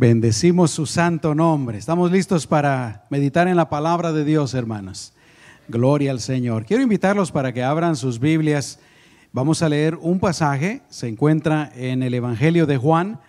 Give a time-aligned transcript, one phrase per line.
[0.00, 1.76] Bendecimos su santo nombre.
[1.76, 5.12] Estamos listos para meditar en la palabra de Dios, hermanos.
[5.68, 6.64] Gloria al Señor.
[6.64, 8.78] Quiero invitarlos para que abran sus Biblias.
[9.30, 10.80] Vamos a leer un pasaje.
[10.88, 13.20] Se encuentra en el Evangelio de Juan,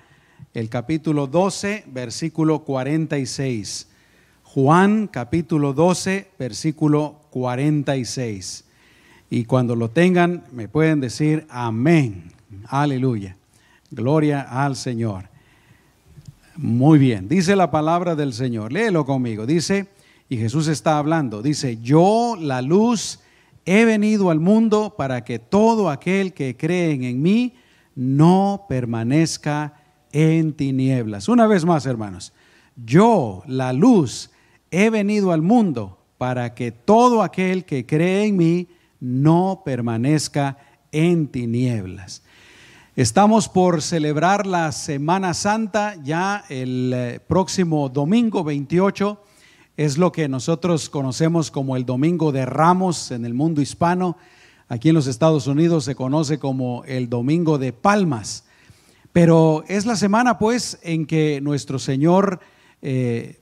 [0.54, 3.90] el capítulo 12, versículo 46.
[4.44, 8.63] Juan, capítulo 12, versículo 46.
[9.29, 12.31] Y cuando lo tengan, me pueden decir amén.
[12.69, 13.35] Aleluya.
[13.90, 15.30] Gloria al Señor.
[16.58, 19.88] Muy bien, dice la palabra del Señor, léelo conmigo, dice,
[20.28, 23.20] y Jesús está hablando, dice, yo la luz
[23.66, 27.56] he venido al mundo para que todo aquel que cree en mí
[27.95, 29.76] no permanezca
[30.12, 31.30] en tinieblas.
[31.30, 32.34] Una vez más, hermanos,
[32.76, 34.31] yo la luz
[34.72, 38.68] he venido al mundo para que todo aquel que cree en mí
[39.00, 40.58] no permanezca
[40.92, 42.23] en tinieblas.
[42.98, 49.23] Estamos por celebrar la Semana Santa ya el eh, próximo domingo 28.
[49.77, 54.17] Es lo que nosotros conocemos como el Domingo de Ramos en el mundo hispano.
[54.67, 58.44] Aquí en los Estados Unidos se conoce como el Domingo de Palmas.
[59.14, 62.42] Pero es la semana pues en que nuestro Señor,
[62.81, 63.39] eh,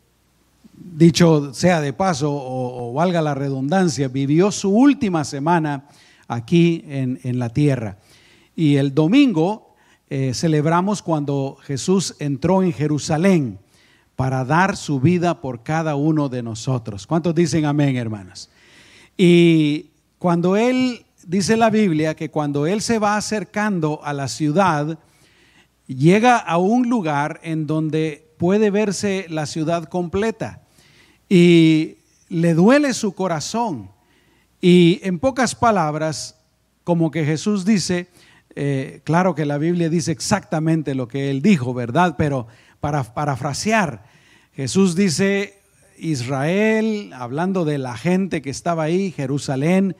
[0.75, 5.85] dicho sea de paso o, valga la redundancia, vivió su última semana
[6.27, 7.97] aquí en, en la tierra.
[8.59, 9.73] Y el domingo
[10.09, 13.57] eh, celebramos cuando Jesús entró en Jerusalén
[14.17, 17.07] para dar su vida por cada uno de nosotros.
[17.07, 18.49] ¿Cuántos dicen amén, hermanas?
[19.15, 24.99] Y cuando Él, dice la Biblia, que cuando Él se va acercando a la ciudad,
[25.87, 30.63] llega a un lugar en donde puede verse la ciudad completa
[31.29, 31.95] y
[32.27, 33.89] le duele su corazón.
[34.59, 36.35] Y en pocas palabras,
[36.83, 38.09] como que Jesús dice,
[38.61, 42.15] eh, claro que la Biblia dice exactamente lo que él dijo, ¿verdad?
[42.17, 42.47] Pero
[42.81, 44.03] para parafrasear,
[44.51, 45.61] Jesús dice,
[45.97, 49.95] Israel, hablando de la gente que estaba ahí, Jerusalén,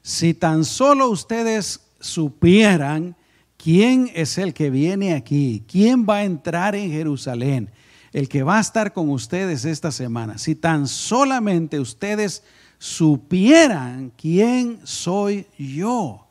[0.00, 3.16] si tan solo ustedes supieran
[3.58, 7.70] quién es el que viene aquí, quién va a entrar en Jerusalén,
[8.14, 12.44] el que va a estar con ustedes esta semana, si tan solamente ustedes
[12.78, 16.29] supieran quién soy yo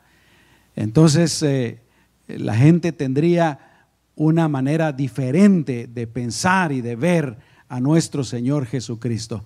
[0.76, 1.80] entonces eh,
[2.26, 3.86] la gente tendría
[4.16, 7.38] una manera diferente de pensar y de ver
[7.68, 9.44] a nuestro Señor Jesucristo.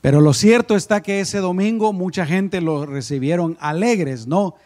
[0.00, 4.56] Pero lo cierto está que ese domingo mucha gente lo recibieron alegres, ¿no?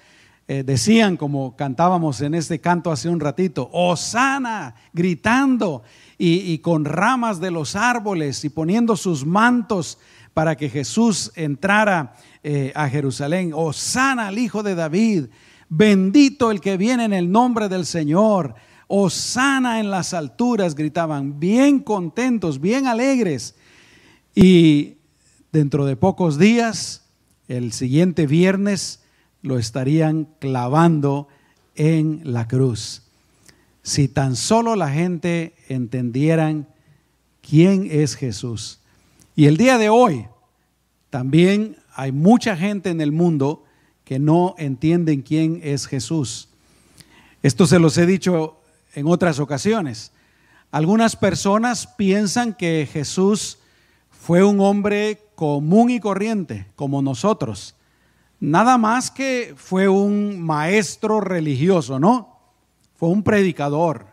[0.49, 5.83] Eh, decían, como cantábamos en este canto hace un ratito, Osana, gritando
[6.17, 9.99] y, con ramas de los árboles y poniendo sus mantos
[10.33, 12.15] para que Jesús entrara
[12.45, 13.53] eh, a Jerusalén.
[13.55, 15.27] Osana al Hijo de David.
[15.69, 18.55] Bendito el que viene en el nombre del Señor.
[18.89, 23.57] Osana en las alturas, gritaban, bien contentos, bien alegres.
[24.35, 24.99] Y
[25.51, 27.05] dentro de pocos días,
[27.49, 29.01] el siguiente viernes,
[29.43, 31.29] lo estarían clavando
[31.75, 33.03] en la cruz.
[33.83, 36.69] Si tan solo la gente entendieran
[37.41, 38.81] quién es Jesús.
[39.37, 40.27] Y el día de hoy,
[41.11, 43.66] también hay mucha gente en el mundo
[44.07, 46.49] que no entienden quién es Jesús.
[47.43, 48.57] Esto se los he dicho
[48.95, 50.13] en otras ocasiones.
[50.71, 53.59] Algunas personas piensan que Jesús
[54.09, 57.75] fue un hombre común y corriente, como nosotros.
[58.39, 62.39] Nada más que fue un maestro religioso, ¿no?
[62.95, 64.07] Fue un predicador.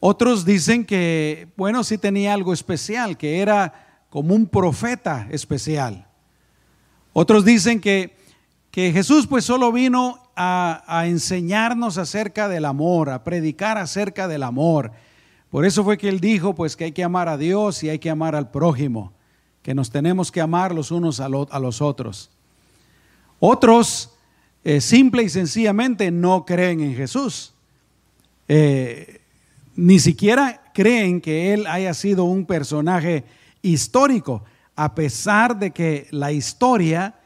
[0.00, 6.06] Otros dicen que, bueno, sí tenía algo especial, que era como un profeta especial.
[7.12, 8.17] Otros dicen que
[8.70, 14.92] que Jesús pues solo vino a, enseñarnos acerca del amor, a predicar acerca del amor.
[15.50, 17.98] Por eso fue que él dijo pues que hay que amar a Dios y hay
[17.98, 19.12] que amar al prójimo,
[19.62, 22.30] que nos tenemos que amar los unos a, los otros.
[23.40, 24.14] Otros
[24.64, 27.54] eh, simple y sencillamente no creen en Jesús.
[28.46, 29.20] Eh,
[29.74, 33.24] ni siquiera creen que él haya sido un personaje
[33.62, 34.44] histórico,
[34.76, 37.17] a pesar de que la historia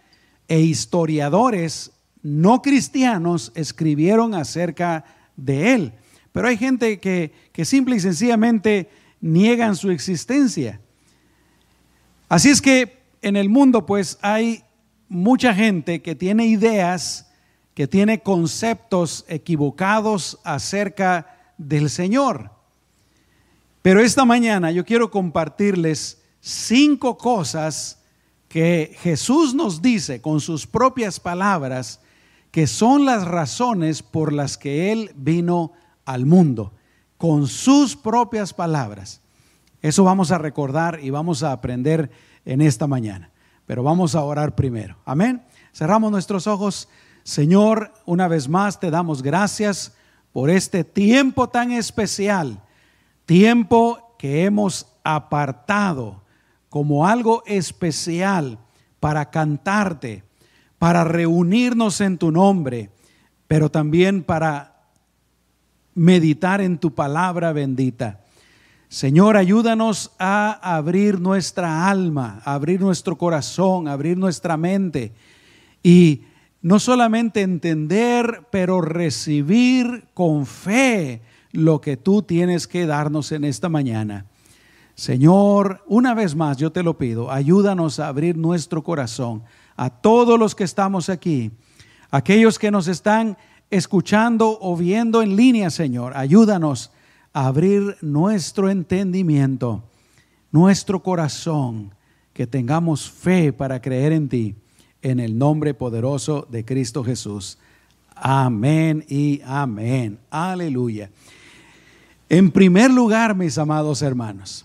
[0.52, 5.02] e historiadores no cristianos escribieron acerca
[5.34, 5.93] de él.
[6.31, 8.90] Pero hay gente que, que simple y sencillamente
[9.22, 10.78] niegan su existencia.
[12.28, 14.62] Así es que en el mundo pues hay
[15.08, 17.32] mucha gente que tiene ideas,
[17.72, 22.50] que tiene conceptos equivocados acerca del Señor.
[23.81, 28.01] Pero esta mañana yo quiero compartirles cinco cosas
[28.52, 32.00] que Jesús nos dice con sus propias palabras
[32.50, 35.72] que son las razones por las que Él vino
[36.04, 36.75] al mundo.
[37.16, 39.20] con sus propias palabras.
[39.81, 42.10] Eso vamos a recordar y vamos a aprender
[42.44, 43.31] en esta mañana.
[43.64, 44.96] Pero vamos a orar primero.
[45.05, 45.40] Amén.
[45.72, 46.88] Cerramos nuestros ojos.
[47.22, 49.93] Señor, una vez más te damos gracias
[50.32, 52.60] por este tiempo tan especial,
[53.25, 56.21] tiempo que hemos apartado
[56.72, 58.58] como algo especial
[58.98, 60.24] para cantarte,
[60.78, 62.88] para reunirnos en tu nombre,
[63.46, 64.80] pero también para
[65.94, 68.24] meditar en tu palabra bendita.
[68.88, 75.12] Señor, ayúdanos a abrir nuestra alma, abrir nuestro corazón, abrir nuestra mente
[75.82, 76.22] y
[76.62, 81.20] no solamente entender, pero recibir con fe
[81.50, 84.24] lo que tú tienes que darnos en esta mañana.
[84.94, 89.43] Señor, una vez más yo te lo pido, ayúdanos a abrir nuestro corazón
[89.77, 91.50] a todos los que estamos aquí,
[92.11, 93.39] aquellos que nos están
[93.71, 96.91] escuchando o viendo en línea, Señor, ayúdanos
[97.33, 99.83] a abrir nuestro entendimiento,
[100.50, 101.94] nuestro corazón,
[102.33, 104.55] que tengamos fe para creer en ti,
[105.03, 107.59] en el nombre poderoso de Cristo Jesús.
[108.15, 110.19] Amén y amén.
[110.31, 111.11] Aleluya.
[112.29, 114.65] En primer lugar, mis amados hermanos,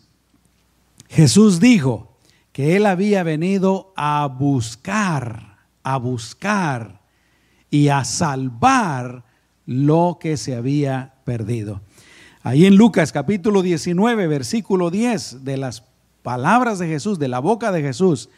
[1.09, 2.17] Jesús dijo
[2.51, 7.01] que Él había venido a buscar, a buscar
[7.69, 9.23] y a salvar
[9.65, 11.81] lo que se había perdido.
[12.43, 15.83] Ahí en Lucas capítulo 19, versículo 10 de las
[16.23, 18.29] palabras de Jesús, de la boca de Jesús,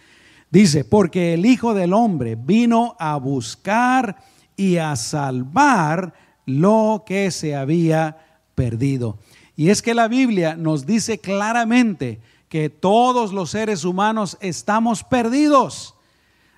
[0.49, 4.17] dice, porque el Hijo del Hombre vino a buscar
[4.57, 6.13] y a salvar
[6.45, 8.17] lo que se había
[8.55, 9.19] perdido.
[9.55, 12.19] Y es que la Biblia nos dice claramente
[12.49, 15.93] que todos los seres humanos estamos perdidos.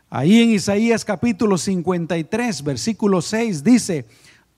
[0.09, 4.07] Ahí en Isaías capítulo 53, versículo 6 dice,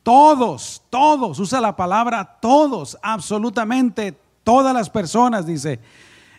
[0.04, 5.80] todos, todos, usa la palabra todos, absolutamente todas las personas, dice,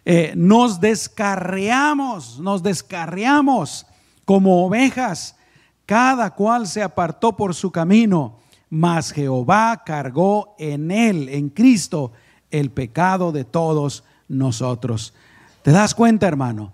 [0.04, 3.86] eh, nos descarriamos, nos descarriamos
[4.24, 5.36] como ovejas,
[5.86, 8.38] cada cual se apartó por su camino,
[8.70, 12.12] mas Jehová cargó en él, en Cristo,
[12.50, 15.14] el pecado de todos nosotros.
[15.62, 16.72] ¿Te das cuenta, hermano?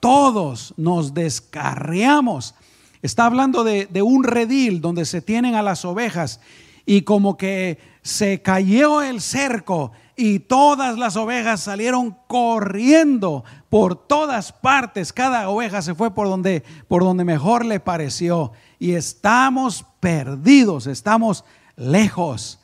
[0.00, 2.54] Todos nos descarriamos.
[3.02, 6.40] Está hablando de, un redil donde se tienen a las ovejas
[6.86, 14.52] y como que se cayó el cerco y todas las ovejas salieron corriendo por todas
[14.52, 15.12] partes.
[15.12, 18.52] Cada oveja se fue por donde, por donde mejor le pareció.
[18.78, 21.44] Y estamos perdidos, estamos
[21.76, 22.60] lejos.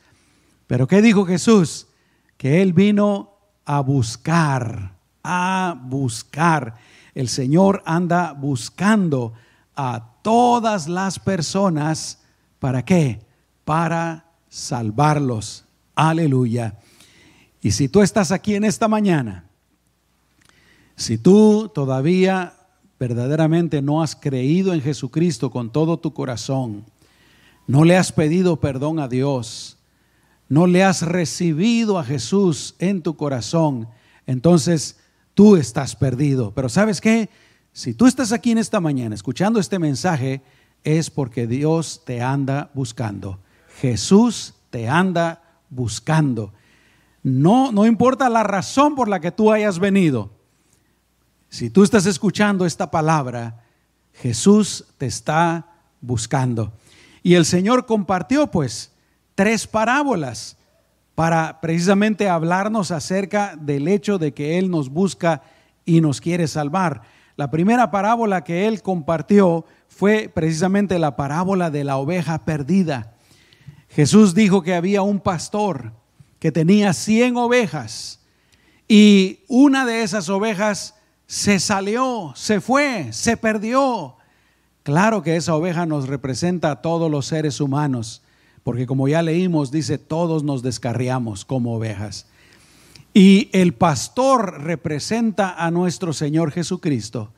[0.67, 1.87] Pero ¿qué dijo Jesús?
[2.37, 3.38] Que Él vino
[3.69, 6.73] a buscar, a buscar.
[7.13, 9.33] El Señor anda buscando
[9.75, 12.17] a todas las personas.
[12.57, 13.21] ¿Para qué?
[13.65, 15.65] Para salvarlos.
[15.93, 16.79] Aleluya.
[17.61, 19.45] Y si tú estás aquí en esta mañana,
[20.95, 22.55] si tú todavía
[22.99, 26.85] verdaderamente no has creído en Jesucristo con todo tu corazón,
[27.67, 29.77] no le has pedido perdón a Dios,
[30.49, 33.87] no le has recibido a Jesús en tu corazón,
[34.25, 34.99] entonces
[35.35, 36.53] tú estás perdido.
[36.53, 37.29] Pero sabes qué?
[37.71, 40.41] Si tú estás aquí en esta mañana escuchando este mensaje,
[40.83, 43.39] es porque Dios te anda buscando.
[43.79, 46.51] Jesús te anda buscando.
[47.21, 50.31] No, no importa la razón por la que tú hayas venido.
[51.49, 53.63] Si tú estás escuchando esta palabra,
[54.13, 55.67] Jesús te está
[56.01, 56.73] buscando.
[57.21, 58.91] Y el Señor compartió pues
[59.39, 60.57] tres parábolas
[61.15, 65.43] para precisamente hablarnos acerca del hecho de que Él nos busca
[65.85, 67.03] y nos quiere salvar.
[67.37, 73.15] La primera parábola que Él compartió fue precisamente la parábola de la oveja perdida.
[73.87, 75.93] Jesús dijo que había un pastor
[76.37, 78.19] que tenía 100 ovejas
[78.89, 80.95] y una de esas ovejas
[81.27, 84.17] se salió, se fue, se perdió.
[84.83, 88.21] Claro que esa oveja nos representa a todos los seres humanos
[88.63, 92.27] porque como ya leímos, dice, todos nos descarriamos como ovejas.
[93.13, 97.31] Y el pastor representa a nuestro Señor Jesucristo.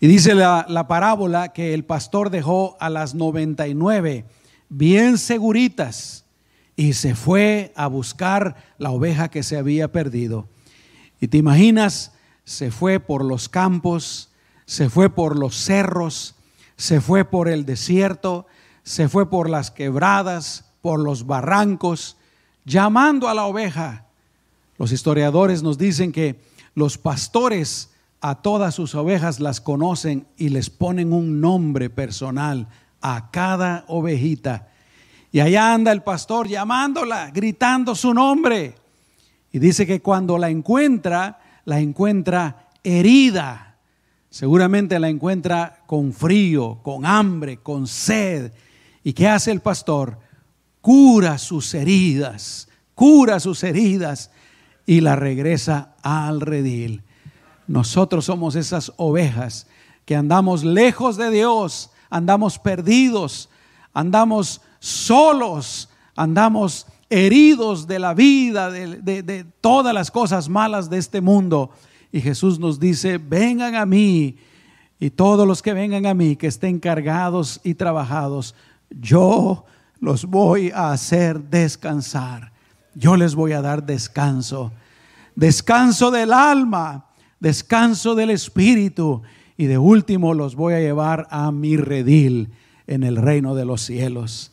[0.00, 4.24] Y dice la, la, parábola que el pastor dejó a las 99
[4.68, 6.24] bien seguritas
[6.74, 10.48] y se fue a buscar la oveja que se había perdido.
[11.20, 12.12] Y te imaginas,
[12.44, 14.30] se fue por los campos,
[14.64, 16.34] se fue por los cerros,
[16.76, 18.46] se fue por el desierto,
[18.90, 22.16] se fue por las quebradas, por los barrancos,
[22.64, 24.06] llamando a la oveja.
[24.78, 26.40] Los historiadores nos dicen que
[26.74, 32.66] los pastores a todas sus ovejas las conocen y les ponen un nombre personal
[33.00, 34.66] a cada ovejita.
[35.30, 38.74] Y allá anda el pastor llamándola, gritando su nombre.
[39.52, 43.76] Y dice que cuando la encuentra, la encuentra herida.
[44.30, 48.50] Seguramente la encuentra con frío, con hambre, con sed.
[49.02, 50.18] ¿Y qué hace el pastor?
[50.80, 54.30] Cura sus heridas, cura sus heridas
[54.86, 57.02] y la regresa al redil.
[57.66, 59.66] Nosotros somos esas ovejas
[60.04, 63.48] que andamos lejos de Dios, andamos perdidos,
[63.92, 71.70] andamos solos, andamos heridos de la vida, de, todas las cosas malas de este mundo.
[72.12, 74.36] Y Jesús nos dice, vengan a mí
[74.98, 78.54] y todos los que vengan a mí, que estén cargados y trabajados,
[78.90, 79.64] yo
[80.00, 82.52] los voy a hacer descansar.
[82.94, 84.72] Yo les voy a dar descanso.
[85.36, 87.06] Descanso del alma,
[87.38, 89.22] descanso del espíritu
[89.56, 92.50] y de último los voy a llevar a mi redil
[92.86, 94.52] en el reino de los cielos.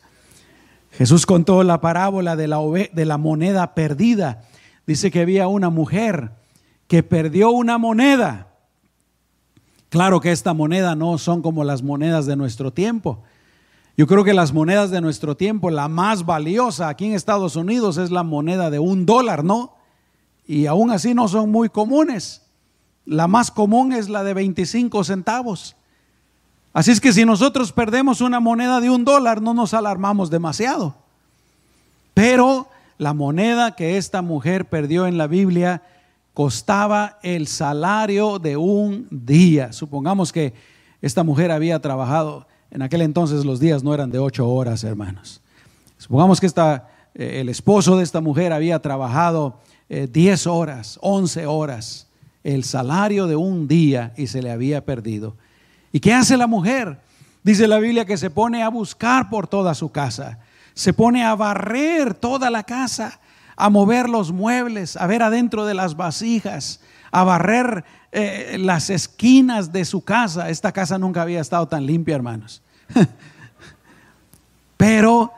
[0.92, 2.58] Jesús contó la parábola de la,
[2.92, 4.44] de la moneda perdida.
[4.86, 6.32] Dice que había una mujer
[6.86, 8.48] que perdió una moneda.
[9.90, 13.22] Claro que esta moneda no son como las monedas de nuestro tiempo.
[13.98, 17.96] Yo creo que las monedas de nuestro tiempo, la más valiosa aquí en Estados Unidos
[17.96, 19.74] es la moneda de un dólar, ¿no?
[20.46, 22.42] Y aún así no son muy comunes.
[23.04, 25.74] La más común es la de 25 centavos.
[26.72, 30.94] Así es que si nosotros perdemos una moneda de un dólar, no nos alarmamos demasiado.
[32.14, 35.82] Pero la moneda que esta mujer perdió en la Biblia
[36.34, 39.72] costaba el salario de un día.
[39.72, 40.54] Supongamos que
[41.02, 45.40] esta mujer había trabajado, en aquel entonces los días no eran de ocho horas, hermanos.
[45.96, 52.08] Supongamos que eh, el esposo de esta mujer había trabajado eh, diez horas, once horas
[52.44, 55.36] el salario de un día y se le había perdido.
[55.92, 56.98] ¿Y qué hace la mujer?
[57.42, 60.38] Dice la Biblia que se pone a buscar por toda su casa,
[60.74, 63.20] se pone a barrer toda la casa,
[63.56, 69.70] a mover los muebles, a ver adentro de las vasijas, a barrer eh, las esquinas
[69.72, 70.48] de su casa.
[70.48, 72.62] Esta casa nunca había estado tan limpia, hermanos.
[74.76, 75.32] Pero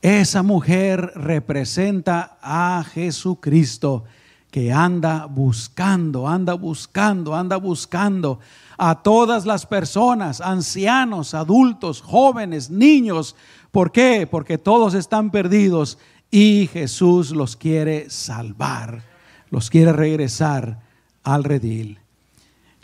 [0.00, 4.04] esa mujer representa a Jesucristo
[4.50, 8.38] que anda buscando, anda buscando, anda buscando
[8.78, 13.36] a todas las personas, ancianos, adultos, jóvenes, niños.
[13.70, 14.26] ¿Por qué?
[14.30, 15.98] Porque todos están perdidos
[16.30, 19.02] y Jesús los quiere salvar,
[19.50, 20.87] los quiere regresar
[21.22, 21.98] al redil.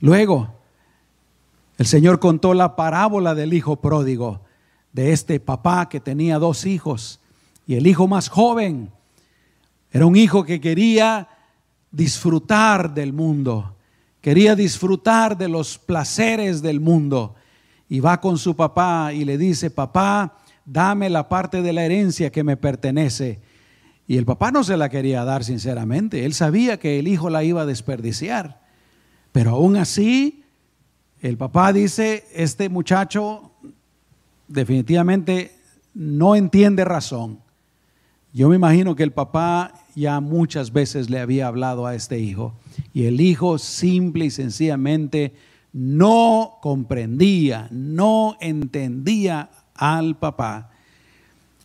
[0.01, 0.55] Luego,
[1.79, 4.41] el Señor contó la parábola del hijo pródigo,
[4.93, 7.21] de este papá que tenía dos hijos
[7.67, 8.91] y el hijo más joven
[9.91, 11.29] era un hijo que quería
[11.91, 13.77] disfrutar del mundo,
[14.21, 17.37] quería disfrutar de los placeres del mundo.
[17.89, 22.33] Y va con su papá y le dice, papá, dame la parte de la herencia
[22.33, 23.41] que me pertenece.
[24.07, 27.45] Y el papá no se la quería dar sinceramente, él sabía que el hijo la
[27.45, 28.61] iba a desperdiciar.
[29.33, 30.45] Pero aún así,
[31.21, 33.53] el papá dice, este muchacho
[34.47, 35.57] definitivamente
[35.95, 37.41] no entiende razón.
[38.33, 42.55] Yo me imagino que el papá ya muchas veces le había hablado a este hijo
[42.93, 45.35] y el hijo simple y sencillamente
[45.73, 50.71] no comprendía, no entendía al papá.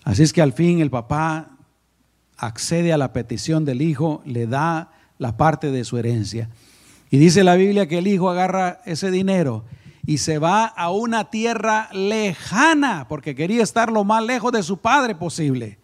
[0.03, 1.58] Así es que al fin el papá
[2.39, 6.49] accede a la petición del hijo, le da la parte de su herencia.
[7.11, 9.65] Y dice la Biblia que el hijo agarra ese dinero
[10.05, 14.77] y se va a una tierra lejana, porque quería estar lo más lejos de su
[14.77, 15.79] padre posible.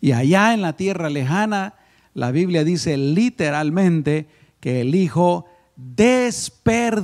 [0.00, 1.74] Y allá en la tierra lejana,
[2.14, 4.26] la Biblia dice literalmente
[4.60, 5.44] que el hijo
[5.76, 7.02] desperdició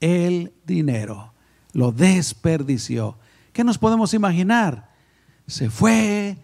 [0.00, 1.32] el dinero.
[1.72, 3.18] Lo desperdició.
[3.52, 4.90] ¿Qué nos podemos imaginar?
[5.46, 6.38] Se fue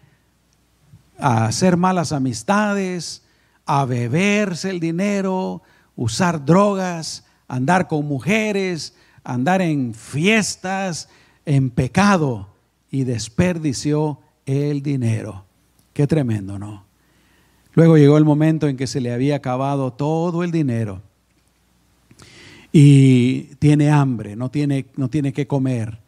[1.17, 3.23] a hacer malas amistades,
[3.65, 5.61] a beberse el dinero,
[5.95, 11.09] usar drogas, andar con mujeres, andar en fiestas,
[11.45, 12.49] en pecado
[12.91, 15.45] y desperdició el dinero.
[15.93, 16.83] Qué tremendo, ¿no?
[17.73, 21.01] Luego llegó el momento en que se le había acabado todo el dinero
[22.71, 25.99] y tiene hambre, no tiene, no tiene que comer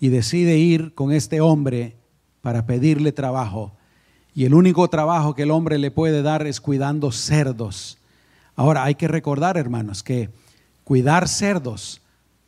[0.00, 1.96] y decide ir con este hombre
[2.42, 3.72] para pedirle trabajo.
[4.36, 7.96] Y el único trabajo que el hombre le puede dar es cuidando cerdos.
[8.54, 10.28] Ahora hay que recordar, hermanos, que
[10.84, 12.02] cuidar cerdos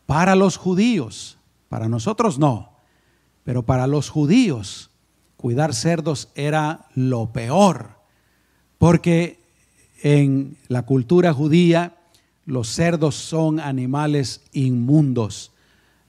[0.05, 1.39] para los judíos,
[1.71, 2.73] para nosotros no,
[3.43, 4.91] pero para los judíos
[5.39, 7.93] cuidar cerdos era lo peor,
[8.77, 9.41] porque
[10.03, 11.97] en la cultura judía
[12.45, 15.53] los cerdos son animales inmundos.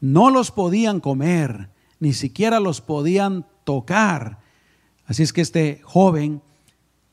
[0.02, 1.70] No los podían comer,
[2.02, 4.49] ni siquiera los podían tocar.
[5.10, 6.40] Así es que este joven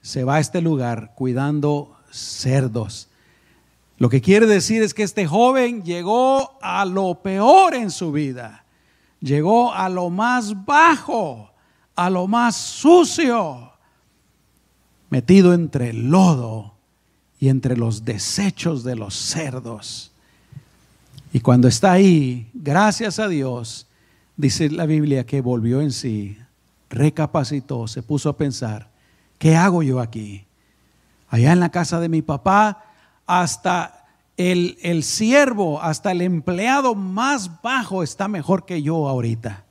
[0.03, 3.09] se va a este lugar cuidando cerdos.
[3.97, 8.67] Lo que quiere decir es que este joven llegó a lo peor en su vida,
[9.21, 11.51] llegó a lo más bajo,
[11.95, 13.73] a lo más sucio,
[15.09, 16.75] metido entre el lodo
[17.41, 20.13] y entre los desechos de los cerdos.
[21.33, 23.87] Y cuando está ahí, gracias a Dios,
[24.37, 26.37] dice la Biblia que volvió en sí,
[26.91, 28.89] recapacitó, se puso a pensar,
[29.39, 30.47] ¿qué hago yo aquí?
[31.29, 32.85] Allá en la casa de mi papá,
[33.27, 39.65] hasta el, el siervo, hasta el empleado más bajo está mejor que yo ahorita.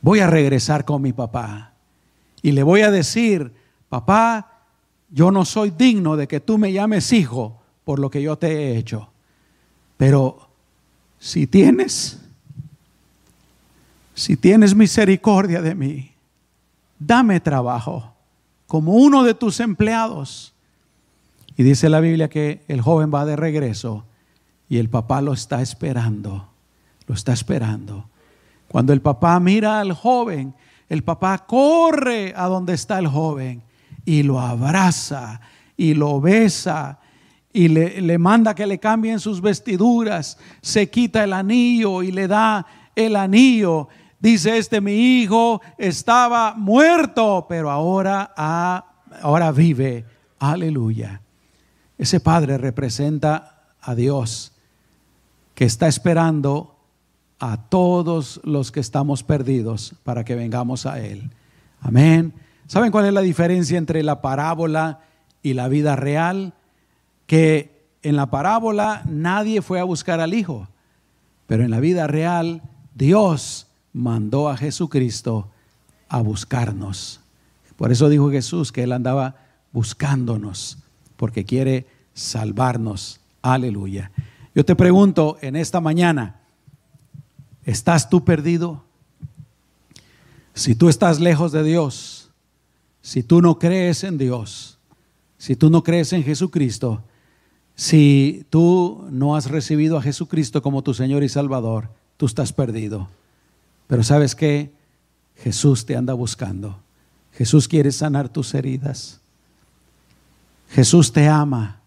[0.00, 1.72] Voy a regresar con mi papá
[2.42, 3.52] y le voy a decir,
[3.88, 4.52] papá,
[5.10, 8.48] yo no soy digno de que tú me llames hijo por lo que yo te
[8.48, 9.08] he hecho.
[9.96, 10.50] Pero
[11.18, 12.20] si tienes,
[14.16, 16.10] si tienes misericordia de mí,
[16.98, 18.12] dame trabajo
[18.66, 20.54] como uno de tus empleados.
[21.56, 24.04] Y dice la Biblia que el joven va de regreso
[24.68, 26.48] y el papá lo está esperando,
[27.06, 28.08] lo está esperando.
[28.68, 30.54] Cuando el papá mira al joven,
[30.88, 33.62] el papá corre a donde está el joven
[34.04, 35.40] y lo abraza
[35.76, 36.98] y lo besa
[37.52, 42.66] y le, manda que le cambien sus vestiduras, se quita el anillo y le da
[42.94, 43.88] el anillo.
[44.18, 48.32] Dice este, mi hijo estaba muerto, pero ahora,
[49.22, 50.04] ahora vive.
[50.38, 51.20] Aleluya.
[51.98, 54.52] Ese padre representa a Dios
[55.54, 56.76] que está esperando
[57.38, 61.30] a todos los que estamos perdidos para que vengamos a Él.
[61.80, 62.32] Amén.
[62.66, 65.00] ¿Saben cuál es la diferencia entre la parábola
[65.42, 66.54] y la vida real?
[67.26, 70.68] que en la parábola nadie fue a buscar al Hijo,
[71.46, 72.62] pero en la vida real
[72.94, 73.65] Dios
[73.96, 75.48] mandó a Jesucristo
[76.10, 77.20] a buscarnos.
[77.76, 79.36] Por eso dijo Jesús que Él andaba
[79.72, 80.76] buscándonos,
[81.16, 83.20] porque quiere salvarnos.
[83.40, 84.10] Aleluya.
[84.54, 86.40] Yo te pregunto en esta mañana,
[87.64, 88.84] ¿estás tú perdido?
[90.52, 92.30] Si tú estás lejos de Dios,
[93.00, 94.78] si tú no crees en Dios,
[95.38, 97.02] si tú no crees en Jesucristo,
[97.74, 103.08] si tú no has recibido a Jesucristo como tu Señor y Salvador, tú estás perdido.
[103.86, 104.72] Pero sabes que
[105.36, 106.80] Jesús te anda buscando.
[107.32, 109.20] Jesús quiere sanar tus heridas.
[110.70, 111.80] Jesús te ama.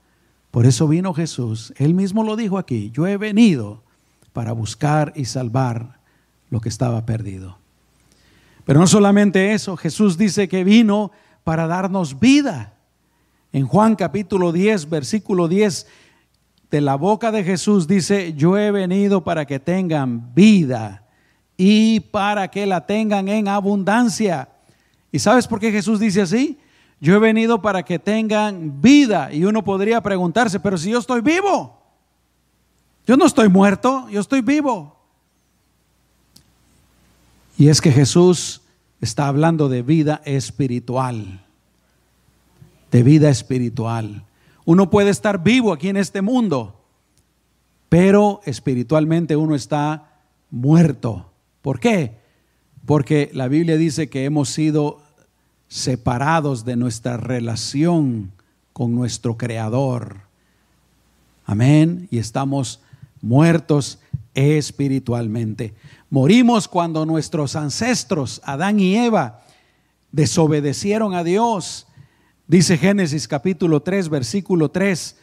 [0.51, 1.73] Por eso vino Jesús.
[1.77, 2.91] Él mismo lo dijo aquí.
[2.91, 3.83] Yo he venido
[4.33, 5.99] para buscar y salvar
[6.49, 7.57] lo que estaba perdido.
[8.65, 11.11] Pero no solamente eso, Jesús dice que vino
[11.43, 12.73] para darnos vida.
[13.51, 15.87] En Juan capítulo 10, versículo 10,
[16.69, 21.08] de la boca de Jesús dice, yo he venido para que tengan vida
[21.59, 24.47] y para que la tengan en abundancia.
[25.11, 26.57] ¿Y sabes por qué Jesús dice así?
[27.01, 29.33] Yo he venido para que tengan vida.
[29.33, 31.77] Y uno podría preguntarse, pero si yo estoy vivo,
[33.05, 34.95] yo no estoy muerto, yo estoy vivo.
[37.57, 38.61] Y es que Jesús
[39.01, 41.41] está hablando de vida espiritual
[42.91, 44.23] de vida espiritual.
[44.65, 46.79] Uno puede estar vivo aquí en este mundo,
[47.87, 51.28] pero espiritualmente uno está muerto.
[51.61, 52.17] ¿Por qué?
[52.85, 55.01] Porque la Biblia dice que hemos sido
[55.67, 58.31] separados de nuestra relación
[58.73, 60.21] con nuestro Creador.
[61.45, 62.07] Amén.
[62.11, 62.81] Y estamos
[63.21, 63.99] muertos
[64.33, 65.73] espiritualmente.
[66.09, 69.41] Morimos cuando nuestros ancestros, Adán y Eva,
[70.11, 71.85] desobedecieron a Dios
[72.49, 75.15] Dice Génesis capítulo 3, versículo 3,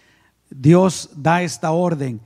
[0.48, 2.20] Dios da esta orden.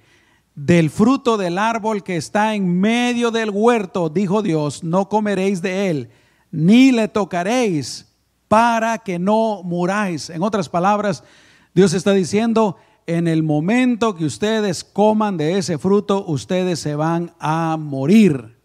[0.63, 5.89] Del fruto del árbol que está en medio del huerto, dijo Dios, no comeréis de
[5.89, 6.11] él,
[6.51, 8.13] ni le tocaréis
[8.47, 10.29] para que no muráis.
[10.29, 11.25] En otras palabras,
[11.73, 17.33] Dios está diciendo, en el momento que ustedes coman de ese fruto, ustedes se van
[17.41, 18.59] a morir,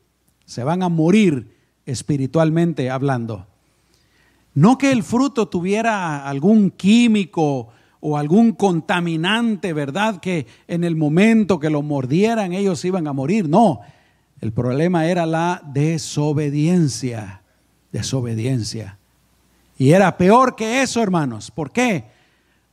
[0.45, 1.55] se van a morir
[1.85, 3.47] espiritualmente hablando.
[4.53, 10.19] No que el fruto tuviera algún químico o algún contaminante, ¿verdad?
[10.19, 13.49] Que en el momento que lo mordieran ellos iban a morir.
[13.49, 13.81] No,
[14.41, 17.41] el problema era la desobediencia,
[17.91, 18.97] desobediencia.
[19.77, 21.51] Y era peor que eso, hermanos.
[21.51, 22.05] ¿Por qué?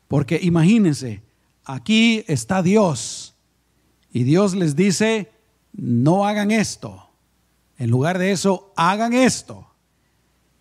[0.09, 1.23] Porque imagínense,
[1.65, 3.35] aquí está Dios
[4.13, 5.33] y Dios les dice,
[5.73, 7.09] no hagan esto.
[7.79, 9.67] En lugar de eso, hagan esto.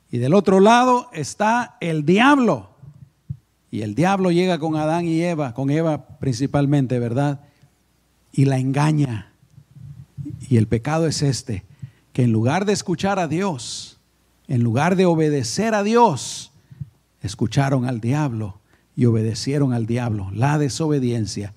[0.09, 2.70] Y del otro lado está el diablo.
[3.71, 7.39] Y el diablo llega con Adán y Eva, con Eva principalmente, ¿verdad?
[8.33, 9.31] Y la engaña.
[10.49, 11.63] Y el pecado es este,
[12.11, 13.97] que en lugar de escuchar a Dios,
[14.49, 16.51] en lugar de obedecer a Dios,
[17.21, 18.59] escucharon al diablo
[18.93, 21.53] y obedecieron al diablo, la desobediencia.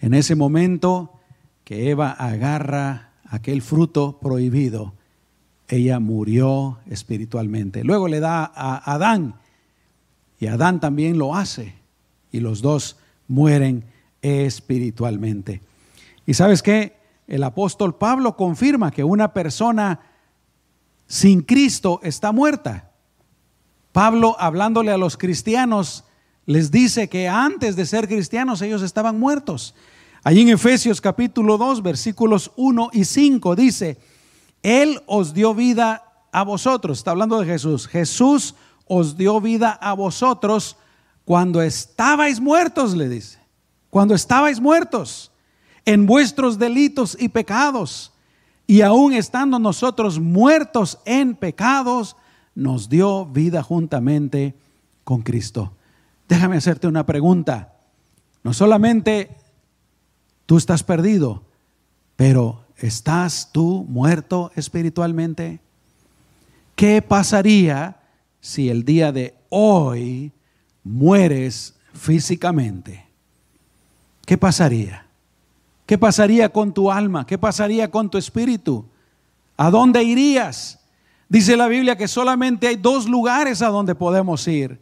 [0.00, 1.20] En ese momento
[1.64, 4.94] que Eva agarra aquel fruto prohibido,
[5.68, 7.84] ella murió espiritualmente.
[7.84, 9.34] Luego le da a Adán
[10.42, 11.72] y Adán también lo hace
[12.32, 12.96] y los dos
[13.28, 13.84] mueren
[14.22, 15.62] espiritualmente.
[16.26, 16.96] Y sabes qué?
[17.28, 20.00] El apóstol Pablo confirma que una persona
[21.06, 22.90] sin Cristo está muerta.
[23.92, 26.02] Pablo, hablándole a los cristianos,
[26.44, 29.76] les dice que antes de ser cristianos ellos estaban muertos.
[30.24, 33.96] Allí en Efesios capítulo 2, versículos 1 y 5 dice,
[34.64, 39.94] Él os dio vida a vosotros, está hablando de Jesús, Jesús os dio vida a
[39.94, 40.76] vosotros
[41.24, 43.38] cuando estabais muertos, le dice,
[43.90, 45.30] cuando estabais muertos
[45.84, 48.12] en vuestros delitos y pecados,
[48.66, 52.16] y aún estando nosotros muertos en pecados,
[52.54, 54.54] nos dio vida juntamente
[55.04, 55.72] con Cristo.
[56.28, 57.74] Déjame hacerte una pregunta.
[58.42, 59.36] No solamente
[60.46, 61.42] tú estás perdido,
[62.16, 65.60] pero ¿estás tú muerto espiritualmente?
[66.74, 68.01] ¿Qué pasaría
[68.42, 70.32] si el día de hoy
[70.82, 73.06] mueres físicamente?
[74.26, 75.06] ¿Qué pasaría?
[75.86, 77.24] ¿Qué pasaría con tu alma?
[77.24, 78.84] ¿Qué pasaría con tu espíritu?
[79.56, 80.80] ¿A dónde irías?
[81.28, 84.80] Dice la Biblia que solamente hay dos lugares a donde podemos ir.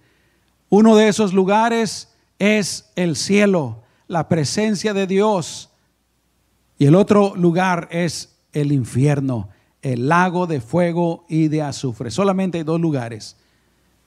[0.71, 5.71] Uno de esos lugares es el cielo, la presencia de Dios.
[6.79, 9.51] Y el otro lugar es el infierno,
[9.83, 12.11] el lago de fuego y de azufre.
[12.11, 13.37] Solamente hay dos lugares.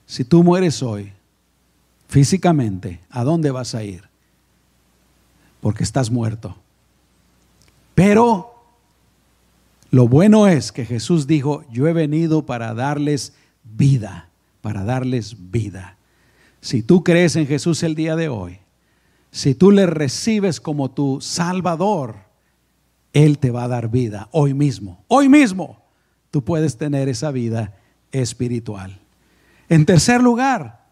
[0.06, 1.12] Si tú mueres hoy,
[2.08, 4.04] físicamente, ¿a dónde vas a ir?
[5.60, 6.56] Porque estás muerto.
[7.94, 8.54] Pero
[9.90, 14.28] lo bueno es que Jesús dijo, yo he venido para darles vida,
[14.60, 15.96] para darles vida.
[16.60, 18.58] Si tú crees en Jesús el día de hoy,
[19.30, 22.16] si tú le recibes como tu Salvador,
[23.12, 25.04] Él te va a dar vida hoy mismo.
[25.08, 25.82] Hoy mismo
[26.30, 27.76] tú puedes tener esa vida
[28.12, 29.03] espiritual.
[29.68, 30.84] En tercer lugar,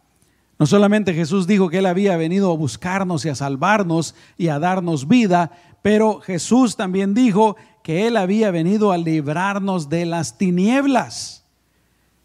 [0.58, 4.58] no solamente Jesús dijo que Él había venido a buscarnos y a salvarnos y a
[4.58, 5.50] darnos vida,
[5.82, 11.44] pero Jesús también dijo que Él había venido a librarnos de las tinieblas.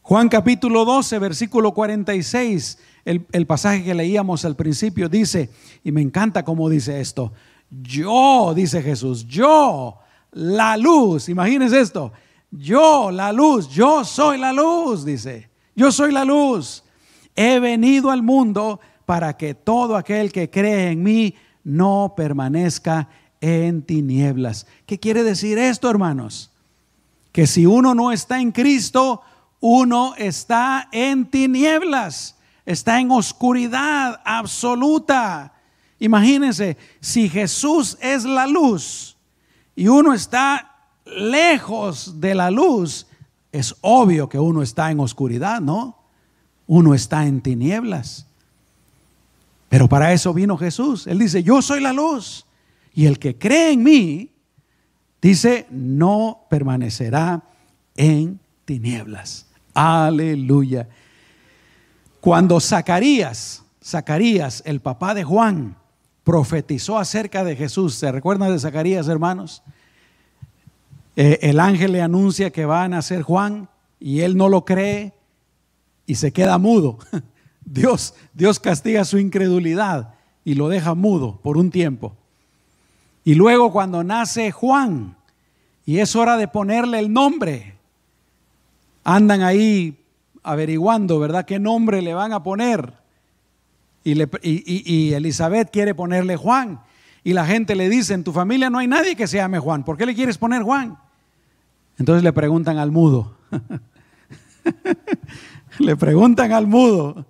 [0.04, 5.50] Juan capítulo 12, versículo 46, el, el pasaje que leíamos al principio dice,
[5.84, 7.34] y me encanta cómo dice esto,
[7.70, 10.00] yo, dice Jesús, yo,
[10.32, 12.14] la luz, imagínense esto,
[12.52, 16.84] yo, la luz, yo soy la luz, dice, yo soy la luz
[17.38, 23.08] he venido al mundo para que todo aquel que cree en mí no permanezca
[23.40, 24.66] en tinieblas.
[24.86, 26.52] ¿Qué quiere decir esto, hermanos?
[27.32, 29.22] Que si uno no está en Cristo,
[29.60, 32.36] uno está en tinieblas,
[32.66, 35.54] está en oscuridad absoluta.
[36.00, 39.16] Imagínense, si Jesús es la luz
[39.76, 43.07] y uno está lejos de la luz,
[43.52, 45.98] es obvio que uno está en oscuridad, ¿no?
[46.68, 48.28] uno está en tinieblas.
[49.70, 51.08] Pero para eso vino Jesús.
[51.08, 52.46] Él dice, yo soy la luz.
[52.94, 54.32] Y el que cree en mí,
[55.22, 57.44] dice, no permanecerá
[57.96, 59.48] en tinieblas.
[59.74, 60.88] Aleluya.
[62.22, 65.78] Cuando Zacarías, Zacarías, el papá de Juan,
[66.24, 69.64] profetizó acerca de Jesús, ¿se recuerdan de Zacarías, hermanos?
[71.20, 75.14] Eh, el ángel le anuncia que va a nacer Juan y él no lo cree
[76.06, 77.00] y se queda mudo.
[77.66, 80.14] Dios, Dios castiga su incredulidad
[80.46, 82.16] y lo deja mudo por un tiempo.
[83.24, 85.18] Y luego cuando nace Juan
[85.88, 87.74] y es hora de ponerle el nombre,
[89.04, 89.98] andan ahí
[90.44, 91.46] averiguando, ¿verdad?
[91.46, 92.94] ¿Qué nombre le van a poner?
[94.04, 96.80] Y, y, Elizabeth quiere ponerle Juan.
[97.24, 99.84] Y la gente le dice, en tu familia no hay nadie que se llame Juan.
[99.84, 100.98] ¿Por qué le quieres poner Juan?
[101.98, 103.36] Entonces le preguntan al mudo.
[105.80, 107.26] Le preguntan al mudo,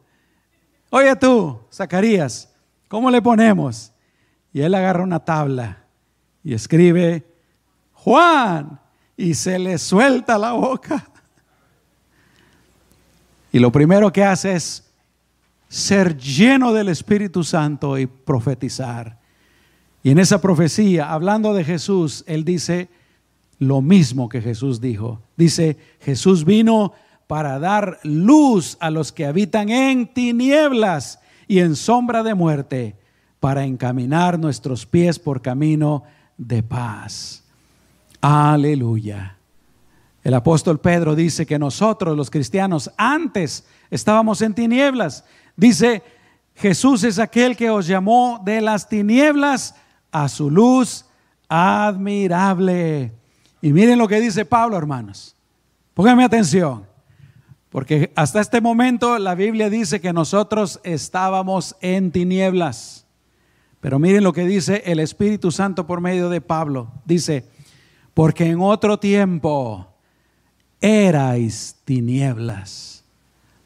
[0.90, 2.50] oye tú, Zacarías,
[2.88, 3.92] ¿cómo le ponemos?
[4.54, 5.84] Y él agarra una tabla
[6.44, 7.26] y escribe,
[7.94, 8.80] Juan,
[9.18, 11.06] y se le suelta la boca.
[13.50, 14.92] Y lo primero que hace es
[15.70, 19.18] ser lleno del Espíritu Santo y profetizar.
[20.04, 22.90] Y en esa profecía, hablando de Jesús, él dice
[23.60, 25.22] lo mismo que Jesús dijo.
[25.36, 26.94] Dice, Jesús vino
[27.28, 32.96] para dar luz a los que habitan en tinieblas y en sombra de muerte,
[33.40, 36.04] para encaminar nuestros pies por camino
[36.38, 37.44] de paz.
[38.22, 39.38] Aleluya.
[40.24, 45.24] El apóstol Pedro dice que nosotros los cristianos antes estábamos en tinieblas.
[45.56, 46.04] Dice,
[46.56, 49.76] Jesús es aquel que os llamó de las tinieblas
[50.12, 51.06] a su luz
[51.48, 53.14] admirable.
[53.62, 55.36] Y miren lo que dice Pablo, hermanos.
[55.94, 56.86] Pónganme atención,
[57.70, 63.06] porque hasta este momento la Biblia dice que nosotros estábamos en tinieblas.
[63.80, 66.92] Pero miren lo que dice el Espíritu Santo por medio de Pablo.
[67.06, 67.46] Dice,
[68.14, 69.88] porque en otro tiempo
[70.82, 73.04] erais tinieblas.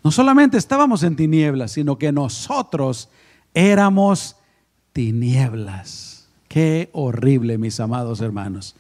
[0.04, 3.10] No solamente estábamos en tinieblas, sino que nosotros
[3.54, 4.38] éramos
[4.94, 6.28] tinieblas.
[6.48, 8.76] Qué horrible, mis amados hermanos.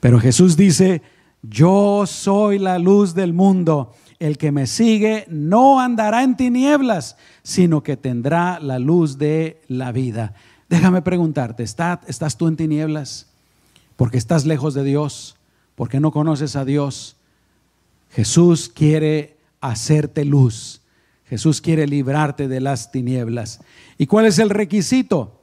[0.00, 1.02] Pero Jesús dice,
[1.42, 3.94] yo soy la luz del mundo.
[4.18, 9.92] El que me sigue no andará en tinieblas, sino que tendrá la luz de la
[9.92, 10.34] vida.
[10.68, 13.26] Déjame preguntarte, ¿estás tú en tinieblas?
[13.96, 15.36] Porque estás lejos de Dios,
[15.74, 17.16] porque no conoces a Dios.
[18.10, 20.82] Jesús quiere hacerte luz.
[21.26, 23.60] Jesús quiere librarte de las tinieblas.
[23.98, 25.40] ¿Y cuál es el requisito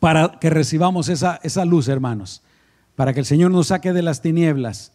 [0.00, 2.42] para que recibamos esa, esa luz, hermanos?
[2.96, 4.92] Para que el Señor nos saque de las tinieblas.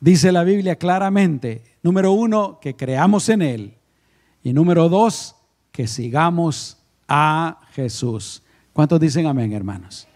[0.00, 3.74] Dice la Biblia claramente, número uno, que creamos en Él.
[4.42, 5.36] Y número dos,
[5.70, 6.78] que sigamos
[7.08, 8.42] a Jesús.
[8.72, 10.06] ¿Cuántos dicen amén, hermanos?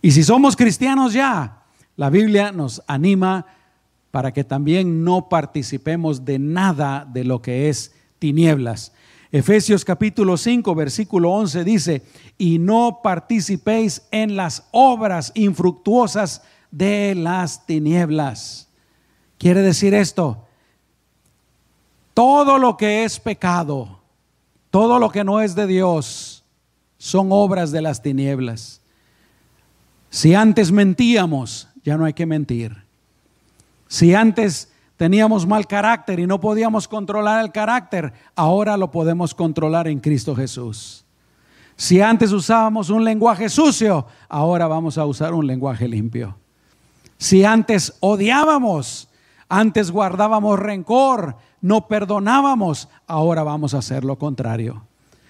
[0.00, 1.62] Y si somos cristianos ya,
[1.96, 3.46] la Biblia nos anima
[4.10, 8.92] para que también no participemos de nada de lo que es tinieblas.
[9.30, 12.02] Efesios capítulo 5, versículo 11 dice,
[12.36, 18.68] y no participéis en las obras infructuosas de las tinieblas.
[19.38, 20.44] Quiere decir esto,
[22.14, 24.00] todo lo que es pecado,
[24.70, 26.44] todo lo que no es de Dios,
[26.98, 28.80] son obras de las tinieblas.
[30.10, 32.84] Si antes mentíamos, ya no hay que mentir.
[33.88, 39.88] Si antes teníamos mal carácter y no podíamos controlar el carácter, ahora lo podemos controlar
[39.88, 41.04] en Cristo Jesús.
[41.76, 46.41] Si antes usábamos un lenguaje sucio, ahora vamos a usar un lenguaje limpio.
[47.22, 49.08] Si antes odiábamos,
[49.48, 54.82] antes guardábamos rencor, no perdonábamos, ahora vamos a hacer lo contrario.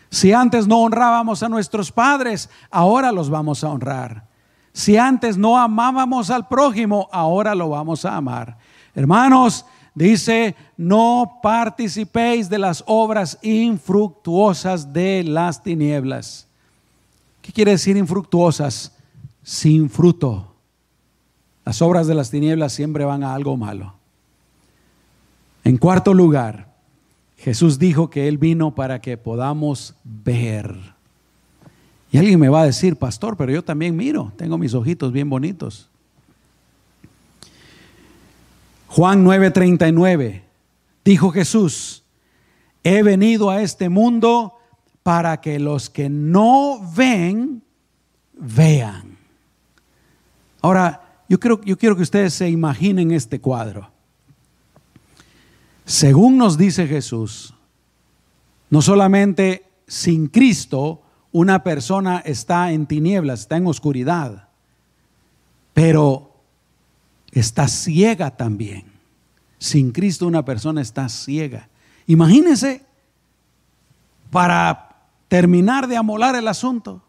[0.09, 4.27] Si antes no honrábamos a nuestros padres, ahora los vamos a honrar.
[4.73, 8.57] Si antes no amábamos al prójimo, ahora lo vamos a amar.
[8.95, 16.49] Hermanos, dice, no participéis de las obras infructuosas de las tinieblas.
[17.43, 18.97] ¿Qué quiere decir infructuosas?
[19.43, 20.52] Sin fruto.
[21.65, 23.95] Las obras de las tinieblas siempre van a algo malo.
[25.65, 26.73] En cuarto lugar,
[27.37, 30.77] Jesús dijo que Él vino para que podamos ver.
[32.11, 35.31] Y alguien me va a decir, pastor, pero yo también miro, tengo mis ojitos bien
[35.31, 35.89] bonitos.
[38.89, 40.43] Juan 9:39,
[41.05, 42.03] dijo Jesús,
[42.85, 44.55] he venido a este mundo
[45.03, 47.63] para que los que no ven,
[48.35, 49.17] vean.
[50.61, 51.02] Ahora,
[51.33, 53.91] yo, creo, yo quiero que ustedes se imaginen este cuadro.
[55.87, 57.55] Según nos dice Jesús,
[58.69, 64.51] no solamente sin Cristo, una persona está en tinieblas, está en oscuridad,
[65.73, 66.35] pero
[67.31, 68.93] está ciega también.
[69.57, 71.71] Sin Cristo una persona está ciega.
[72.09, 72.85] Imagínense,
[74.31, 77.03] para terminar de amolar el asunto,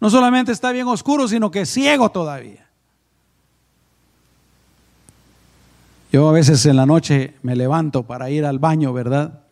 [0.00, 2.69] no solamente está bien oscuro, sino que ciego todavía.
[6.12, 9.44] Yo a veces en la noche me levanto para ir al baño, ¿verdad?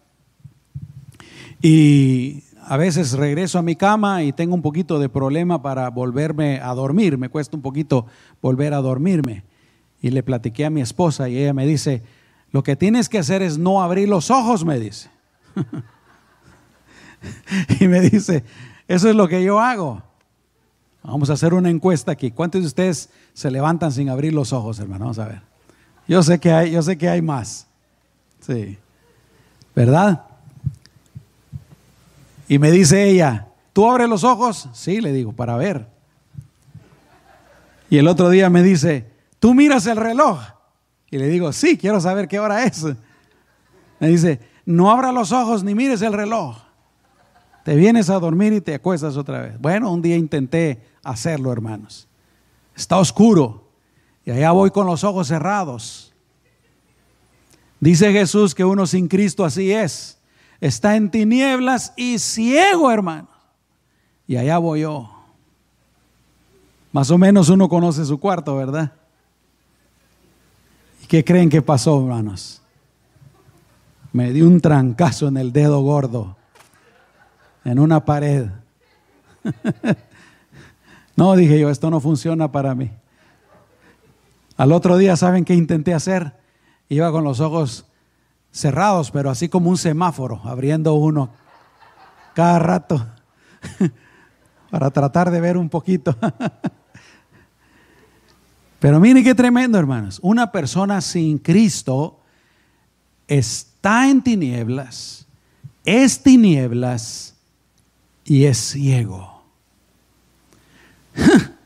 [1.63, 6.61] Y a veces regreso a mi cama y tengo un poquito de problema para volverme
[6.61, 8.07] a dormir, me cuesta un poquito
[8.43, 9.45] volver a dormirme.
[10.03, 12.03] Y le platiqué a mi esposa y ella me dice,
[12.51, 15.11] lo que tienes que hacer es no abrir los ojos, me dice.
[17.81, 18.43] y me dice,
[18.89, 20.03] eso es lo que yo hago.
[21.05, 22.33] Vamos a hacer una encuesta aquí.
[22.33, 25.05] ¿Cuántos de ustedes se levantan sin abrir los ojos, hermano?
[25.05, 25.48] Vamos a ver.
[26.09, 27.67] Yo sé que hay, yo sé que hay más.
[28.41, 28.79] Sí.
[29.75, 30.25] ¿Verdad?
[32.49, 34.71] Y me dice ella, ¿tú abres los ojos?
[34.73, 35.87] Sí, le digo, para ver.
[37.91, 39.07] Y el otro día me dice,
[39.39, 40.41] ¿tú miras el reloj?
[41.11, 42.85] Y le digo, sí, quiero saber qué hora es.
[44.01, 46.57] Me dice, no abra los ojos ni mires el reloj.
[47.65, 49.61] Te vienes a dormir y te acuestas otra vez.
[49.61, 52.09] Bueno, un día intenté hacerlo, hermanos.
[52.75, 53.68] Está oscuro
[54.29, 56.13] y allá voy con los ojos cerrados.
[57.81, 60.19] Dice Jesús que uno sin Cristo así es
[60.61, 63.29] está en tinieblas y ciego, hermano.
[64.27, 65.11] Y allá voy yo.
[66.93, 68.93] Más o menos uno conoce su cuarto, ¿verdad?
[71.09, 72.61] ¿Qué creen que pasó, hermanos?
[74.13, 76.37] Me dio un trancazo en el dedo gordo,
[77.65, 78.49] en una pared.
[81.17, 82.91] no, dije yo, esto no funciona para mí.
[84.59, 86.35] Al otro día, ¿saben qué intenté hacer?
[86.89, 87.87] Iba con los ojos
[88.51, 91.31] cerrados, pero así como un semáforo, abriendo uno
[92.35, 93.07] cada rato
[94.71, 96.17] para tratar de ver un poquito.
[98.81, 100.21] Pero miren qué tremendo, hermanos.
[100.23, 102.21] Una persona sin Cristo
[103.27, 105.27] está en tinieblas,
[105.85, 107.35] es tinieblas
[108.25, 109.43] y es ciego.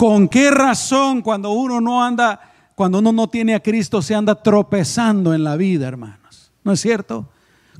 [0.00, 2.40] ¿Con qué razón cuando uno no anda,
[2.74, 6.50] cuando uno no tiene a Cristo, se anda tropezando en la vida, hermanos?
[6.64, 7.28] ¿No es cierto?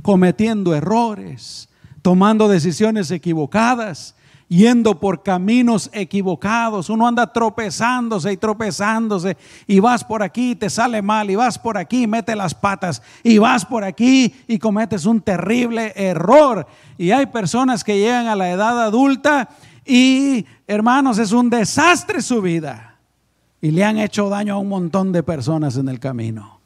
[0.03, 1.71] Cometiendo errores,
[2.03, 4.17] tomando decisiones equivocadas,
[4.49, 6.91] yendo por caminos equivocados.
[6.91, 11.79] Uno anda tropezándose y tropezándose y vas por aquí, te sale mal y vas por
[11.79, 16.67] aquí, mete las patas y vas por aquí y cometes un terrible error.
[16.99, 19.49] Y hay personas que llegan a la edad adulta
[19.87, 22.97] y, hermanos, es un desastre su vida.
[23.61, 26.61] Y le han hecho daño a un montón de personas en el camino.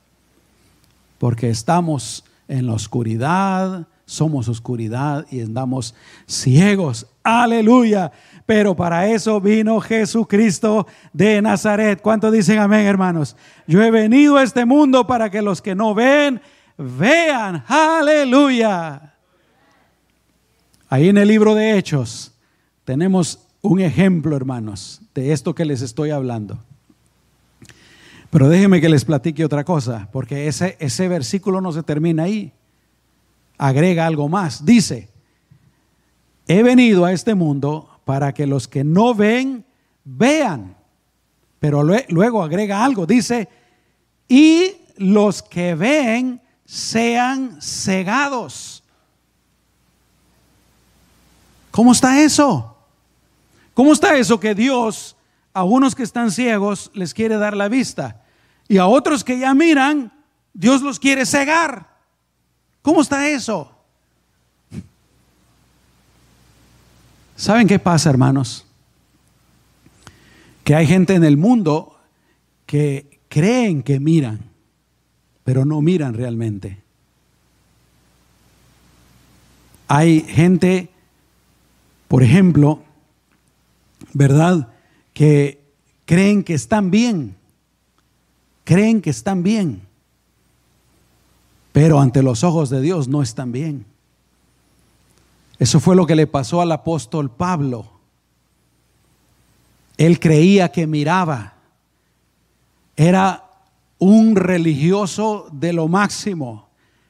[1.19, 5.95] Porque estamos en la oscuridad, somos oscuridad y andamos
[6.27, 7.07] ciegos.
[7.23, 8.13] Aleluya.
[8.47, 12.01] Pero para eso vino Jesucristo de Nazaret.
[12.03, 13.35] ¿Cuánto dicen amén, hermanos?
[13.67, 16.41] Yo he venido a este mundo para que los que no ven,
[16.77, 17.65] vean.
[17.67, 19.15] Aleluya.
[20.91, 22.33] Ahí en el libro de Hechos
[22.85, 26.59] tenemos un ejemplo, hermanos, de esto que les estoy hablando.
[28.31, 32.53] Pero déjenme que les platique otra cosa, porque ese, ese versículo no se termina ahí
[33.59, 34.65] agrega algo más.
[34.65, 35.09] Dice,
[36.47, 39.65] he venido a este mundo para que los que no ven,
[40.05, 40.77] vean.
[41.61, 43.49] Pero luego agrega algo, dice,
[44.29, 48.83] y los que ven sean cegados.
[51.71, 52.74] ¿Cómo está eso?
[53.75, 55.17] ¿Cómo está eso que Dios
[55.53, 58.25] a unos que están ciegos les quiere dar la vista
[58.69, 60.13] y a otros que ya miran,
[60.53, 61.95] Dios los quiere cegar?
[62.83, 63.71] ¿Cómo está eso?
[67.37, 68.65] ¿Saben qué pasa, hermanos?
[70.63, 71.99] Que hay gente en el mundo
[72.67, 74.41] que creen que miran,
[75.43, 76.83] pero no miran realmente.
[79.89, 80.91] Hay gente,
[82.09, 82.83] por ejemplo,
[84.15, 84.69] ¿verdad?
[85.13, 85.63] Que
[86.07, 87.37] creen que están bien,
[88.65, 89.83] creen que están bien,
[91.73, 93.85] pero ante los ojos de Dios no están bien.
[95.59, 97.91] Eso fue lo que le pasó al apóstol Pablo.
[99.97, 101.55] Él creía que miraba.
[102.97, 103.45] Era
[103.99, 106.69] un religioso de lo máximo.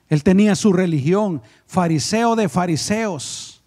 [0.09, 3.63] Él tenía su religión, fariseo de fariseos.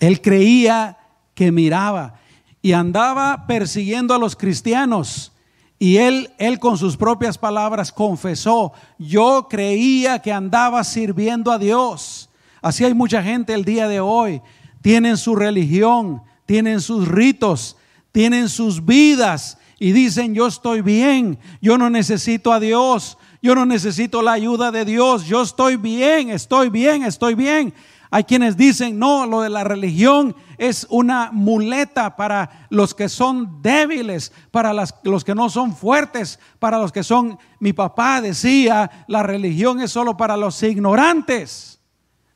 [0.00, 0.98] Él creía
[1.34, 2.17] que miraba
[2.62, 5.32] y andaba persiguiendo a los cristianos
[5.78, 12.28] y él, él con sus propias palabras confesó, yo creía que andaba sirviendo a Dios.
[12.60, 14.42] Así hay mucha gente el día de hoy.
[14.82, 17.76] Tienen su religión, tienen sus ritos,
[18.10, 23.64] tienen sus vidas y dicen, yo estoy bien, yo no necesito a Dios, yo no
[23.64, 27.72] necesito la ayuda de Dios, yo estoy bien, estoy bien, estoy bien.
[28.10, 33.60] Hay quienes dicen, no, lo de la religión es una muleta para los que son
[33.60, 39.22] débiles, para los que no son fuertes, para los que son, mi papá decía, la
[39.22, 41.80] religión es solo para los ignorantes.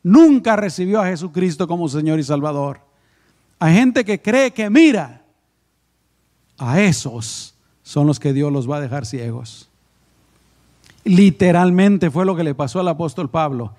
[0.02, 2.80] Nunca recibió a Jesucristo como Señor y Salvador.
[3.58, 5.22] Hay gente que cree que mira,
[6.58, 9.68] a esos son los que Dios los va a dejar ciegos.
[11.04, 13.74] Literalmente fue lo que le pasó al apóstol Pablo.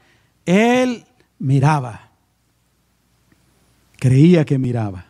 [0.46, 1.06] Él
[1.44, 2.10] miraba.
[3.98, 5.06] Creía que miraba.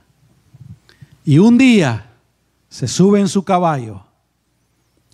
[1.24, 2.10] Y un día
[2.70, 4.04] se sube en su caballo.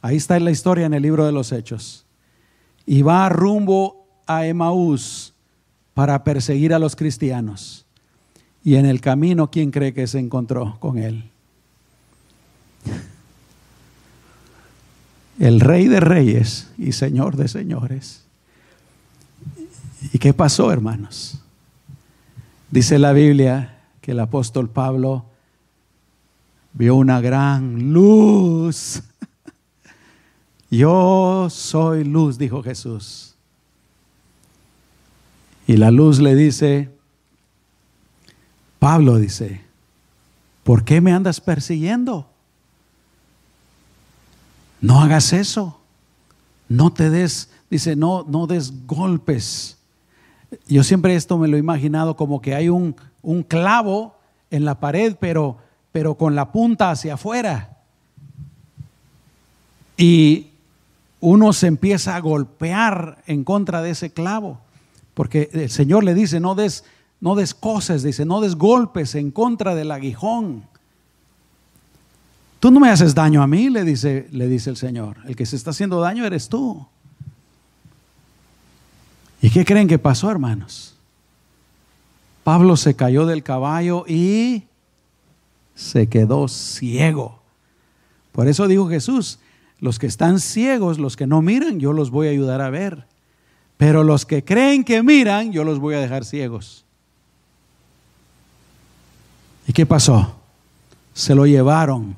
[0.01, 2.05] Ahí está la historia en el libro de los Hechos.
[2.85, 5.33] Y va rumbo a Emaús
[5.93, 7.85] para perseguir a los cristianos.
[8.63, 11.29] Y en el camino, ¿quién cree que se encontró con él?
[15.37, 18.28] El rey de reyes y señor de señores.
[20.13, 21.39] ¿Y qué pasó, hermanos?
[22.71, 25.25] Dice la Biblia que el apóstol Pablo
[26.73, 29.01] vio una gran luz.
[30.69, 33.35] Yo soy luz, dijo Jesús.
[35.67, 36.89] Y la luz le dice,
[38.79, 39.61] Pablo dice,
[40.63, 42.27] ¿por qué me andas persiguiendo?
[44.81, 45.79] No hagas eso.
[46.69, 49.78] No te des, dice, no, no des golpes.
[50.67, 54.15] Yo siempre esto me lo he imaginado como que hay un, un clavo
[54.49, 55.57] en la pared, pero,
[55.91, 57.77] pero con la punta hacia afuera.
[59.97, 60.47] Y
[61.19, 64.59] uno se empieza a golpear en contra de ese clavo,
[65.13, 66.85] porque el Señor le dice, no des,
[67.19, 70.63] no des cosas, dice, no des golpes en contra del aguijón.
[72.59, 75.17] Tú no me haces daño a mí, le dice, le dice el Señor.
[75.25, 76.85] El que se está haciendo daño eres tú.
[79.41, 80.95] ¿Y qué creen que pasó, hermanos?
[82.43, 84.63] Pablo se cayó del caballo y
[85.75, 87.39] se quedó ciego.
[88.31, 89.39] Por eso dijo Jesús,
[89.79, 93.05] los que están ciegos, los que no miran, yo los voy a ayudar a ver.
[93.77, 96.83] Pero los que creen que miran, yo los voy a dejar ciegos.
[99.67, 100.35] ¿Y qué pasó?
[101.13, 102.15] Se lo llevaron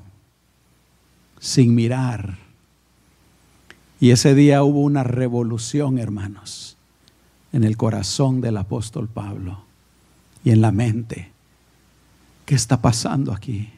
[1.39, 2.37] sin mirar.
[3.99, 6.70] Y ese día hubo una revolución, hermanos,
[7.53, 9.63] en el corazón del apóstol Pablo
[10.43, 11.31] y en la mente.
[12.45, 13.69] ¿Qué está pasando aquí?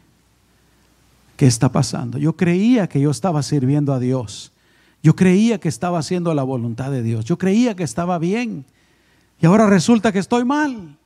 [1.35, 2.17] ¿Qué está pasando?
[2.17, 4.51] Yo creía que yo estaba sirviendo a Dios.
[5.01, 7.25] Yo creía que estaba haciendo la voluntad de Dios.
[7.25, 8.65] Yo creía que estaba bien.
[9.41, 10.97] Y ahora resulta que estoy mal.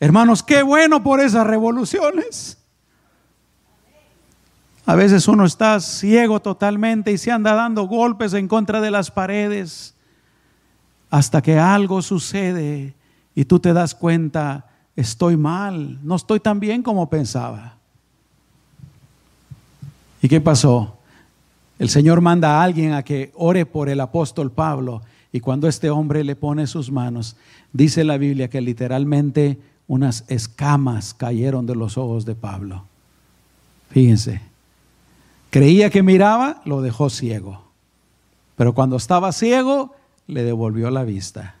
[0.00, 2.58] Hermanos, qué bueno por esas revoluciones.
[4.84, 9.12] A veces uno está ciego totalmente y se anda dando golpes en contra de las
[9.12, 9.94] paredes
[11.12, 12.94] hasta que algo sucede
[13.34, 17.76] y tú te das cuenta, estoy mal, no estoy tan bien como pensaba.
[20.22, 20.96] ¿Y qué pasó?
[21.78, 25.02] El Señor manda a alguien a que ore por el apóstol Pablo
[25.32, 27.36] y cuando este hombre le pone sus manos,
[27.74, 32.86] dice la Biblia que literalmente unas escamas cayeron de los ojos de Pablo.
[33.90, 34.40] Fíjense,
[35.50, 37.64] creía que miraba, lo dejó ciego,
[38.56, 39.94] pero cuando estaba ciego,
[40.26, 41.56] le devolvió la vista.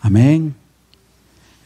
[0.00, 0.54] Amén.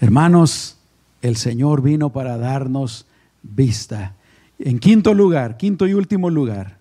[0.01, 0.77] Hermanos,
[1.23, 3.07] el Señor vino para darnos
[3.43, 4.15] vista.
[4.59, 6.79] En quinto lugar, quinto y último lugar,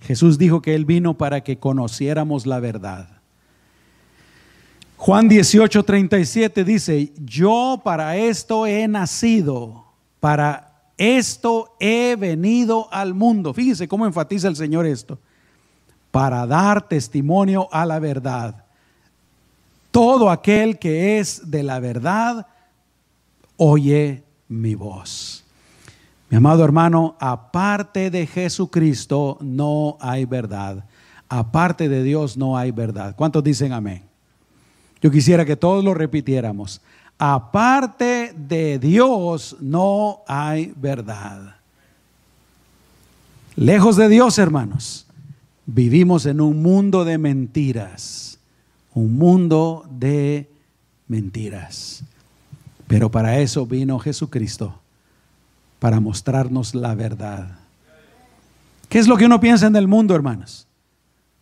[0.00, 3.08] Jesús dijo que Él vino para que conociéramos la verdad.
[4.96, 9.84] Juan 18, 37 dice, yo para esto he nacido,
[10.20, 13.52] para esto he venido al mundo.
[13.52, 15.18] Fíjese cómo enfatiza el Señor esto,
[16.16, 18.64] para dar testimonio a la verdad.
[19.90, 22.46] Todo aquel que es de la verdad,
[23.58, 25.44] oye mi voz.
[26.30, 30.86] Mi amado hermano, aparte de Jesucristo no hay verdad.
[31.28, 33.14] Aparte de Dios no hay verdad.
[33.14, 34.02] ¿Cuántos dicen amén?
[35.02, 36.80] Yo quisiera que todos lo repitiéramos.
[37.18, 41.56] Aparte de Dios no hay verdad.
[43.54, 45.05] Lejos de Dios, hermanos,
[45.66, 48.38] vivimos en un mundo de mentiras.
[48.94, 50.48] Un mundo de
[51.08, 52.02] mentiras.
[52.86, 54.80] Pero para eso vino Jesucristo
[55.78, 57.58] para mostrarnos la verdad.
[58.88, 60.66] ¿Qué es lo que uno piensa en el mundo, hermanos?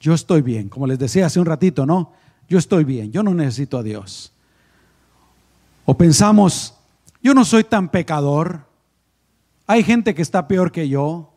[0.01, 2.13] Yo estoy bien, como les decía hace un ratito, ¿no?
[2.49, 4.33] Yo estoy bien, yo no necesito a Dios.
[5.85, 6.75] O pensamos,
[7.23, 8.67] yo no soy tan pecador,
[9.67, 11.33] hay gente que está peor que yo,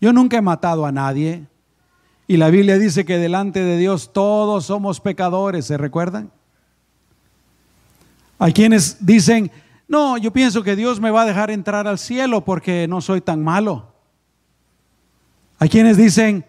[0.00, 1.46] yo nunca he matado a nadie.
[2.30, 6.30] Y la Biblia dice que delante de Dios todos somos pecadores, ¿se recuerdan?
[8.38, 9.50] Hay quienes dicen,
[9.88, 13.22] no, yo pienso que Dios me va a dejar entrar al cielo porque no soy
[13.22, 13.94] tan malo.
[15.58, 16.44] Hay quienes dicen,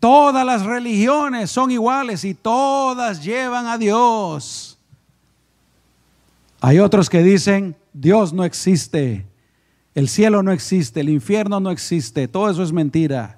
[0.00, 4.78] todas las religiones son iguales y todas llevan a Dios.
[6.62, 9.26] Hay otros que dicen, Dios no existe,
[9.94, 13.35] el cielo no existe, el infierno no existe, todo eso es mentira.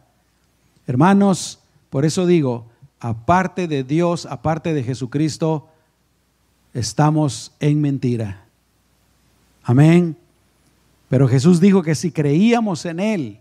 [0.88, 1.58] Hermanos,
[1.90, 2.66] por eso digo,
[2.98, 5.68] aparte de Dios, aparte de Jesucristo,
[6.72, 8.46] estamos en mentira.
[9.62, 10.16] Amén.
[11.10, 13.38] Pero Jesús dijo que si creíamos en Él,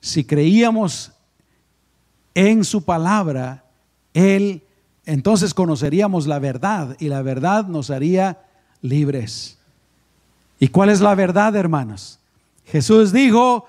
[0.00, 1.12] si creíamos
[2.34, 3.64] en su palabra,
[4.12, 4.62] Él,
[5.06, 8.42] entonces conoceríamos la verdad y la verdad nos haría
[8.82, 9.56] libres.
[10.58, 12.18] ¿Y cuál es la verdad, hermanos?
[12.66, 13.66] Jesús dijo,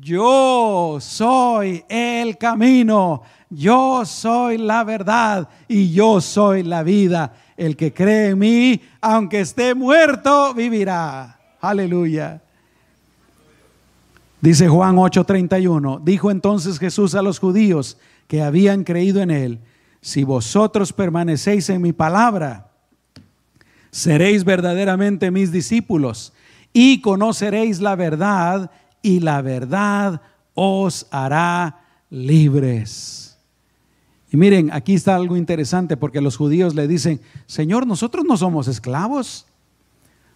[0.00, 7.34] yo soy el camino, yo soy la verdad y yo soy la vida.
[7.56, 11.38] El que cree en mí, aunque esté muerto, vivirá.
[11.60, 12.42] Aleluya.
[14.40, 19.60] Dice Juan 8:31, dijo entonces Jesús a los judíos que habían creído en él,
[20.00, 22.70] si vosotros permanecéis en mi palabra,
[23.90, 26.34] seréis verdaderamente mis discípulos
[26.74, 28.70] y conoceréis la verdad
[29.04, 30.22] y la verdad
[30.54, 33.38] os hará libres.
[34.32, 38.66] Y miren, aquí está algo interesante porque los judíos le dicen, Señor, nosotros no somos
[38.66, 39.46] esclavos.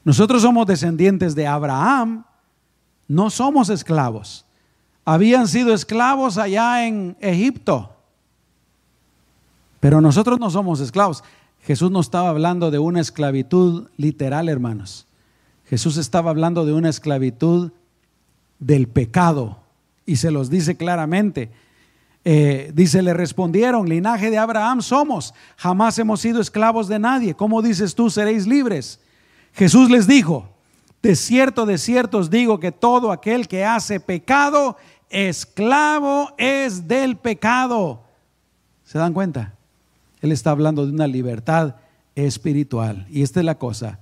[0.05, 2.25] Nosotros somos descendientes de Abraham.
[3.09, 4.45] No somos esclavos.
[5.05, 7.97] Habían sido esclavos allá en Egipto.
[9.81, 11.25] Pero nosotros no somos esclavos.
[11.63, 15.07] Jesús no estaba hablando de una esclavitud literal, hermanos.
[15.65, 17.73] Jesús estaba hablando de una esclavitud
[18.59, 19.61] del pecado.
[20.07, 21.51] Y se los dice claramente.
[22.25, 27.35] Eh, dice, le respondieron, linaje de Abraham somos, jamás hemos sido esclavos de nadie.
[27.35, 29.01] ¿Cómo dices tú, seréis libres?
[29.55, 30.49] Jesús les dijo,
[31.03, 34.77] de cierto, de cierto os digo que todo aquel que hace pecado,
[35.09, 38.03] esclavo es del pecado.
[38.85, 39.55] ¿Se dan cuenta?
[40.21, 41.77] Él está hablando de una libertad
[42.15, 43.07] espiritual.
[43.11, 44.01] Y esta es la cosa.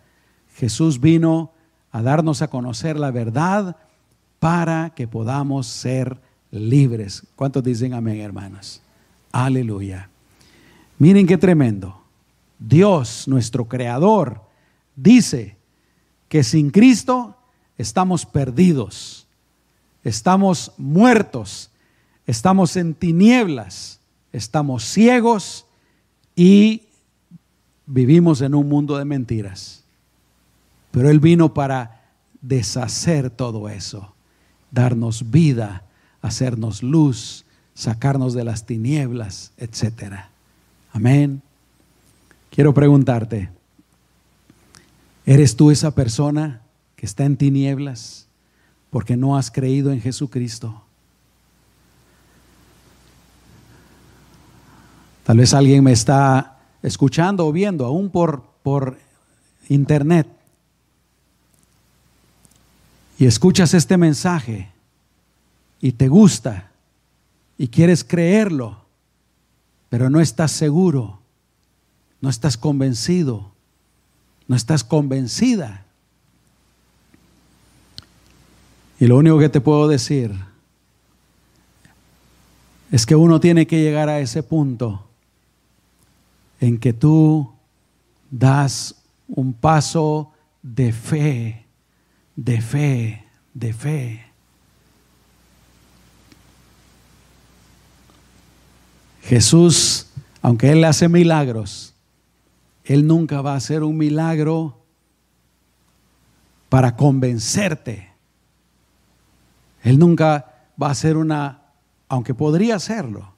[0.57, 1.53] Jesús vino
[1.93, 3.77] a darnos a conocer la verdad
[4.47, 6.21] para que podamos ser
[6.53, 7.25] libres.
[7.35, 8.81] ¿Cuántos dicen amén, hermanos?
[9.33, 10.09] Aleluya.
[11.01, 12.01] Miren qué tremendo.
[12.57, 14.43] Dios, nuestro creador,
[14.95, 15.57] dice
[16.29, 17.37] que sin Cristo
[17.77, 19.27] estamos perdidos,
[20.05, 21.73] estamos muertos,
[22.25, 23.99] estamos en tinieblas,
[24.33, 25.67] estamos ciegos
[26.37, 26.85] y
[27.85, 29.83] vivimos en un mundo de mentiras.
[30.93, 34.13] Pero Él vino para deshacer todo eso,
[34.77, 35.85] darnos vida,
[36.21, 40.27] hacernos luz, sacarnos de las tinieblas, etc.
[40.93, 41.41] Amén.
[42.51, 43.49] Quiero preguntarte,
[45.25, 46.61] ¿eres tú esa persona
[46.95, 48.27] que está en tinieblas
[48.91, 50.83] porque no has creído en Jesucristo?
[55.25, 58.99] Tal vez alguien me está escuchando o viendo, aún por, por
[59.71, 60.29] internet,
[63.19, 64.71] y escuchas este mensaje
[65.81, 66.71] y te gusta
[67.59, 68.85] y quieres creerlo,
[69.89, 71.21] pero no estás seguro,
[72.21, 73.53] no estás convencido,
[74.49, 75.85] no estás convencida.
[78.99, 80.35] Y lo único que te puedo decir
[82.91, 85.07] es que uno tiene que llegar a ese punto
[86.61, 87.53] en que tú
[88.31, 88.95] das
[89.29, 91.66] un paso de fe,
[92.37, 93.25] de fe,
[93.55, 94.27] de fe.
[99.23, 100.07] Jesús,
[100.43, 101.95] aunque Él hace milagros,
[102.85, 104.85] Él nunca va a hacer un milagro
[106.69, 108.11] para convencerte.
[109.83, 111.63] Él nunca va a hacer una,
[112.09, 113.33] aunque podría hacerlo,